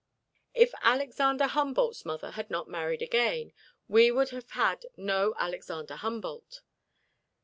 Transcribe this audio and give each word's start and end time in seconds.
If 0.55 0.73
Alexander 0.81 1.45
Humboldt's 1.45 2.05
mother 2.05 2.31
had 2.31 2.49
not 2.49 2.67
married 2.67 3.03
again, 3.03 3.53
we 3.87 4.09
would 4.09 4.29
have 4.31 4.49
had 4.49 4.87
no 4.97 5.35
Alexander 5.37 5.95
Humboldt. 5.95 6.61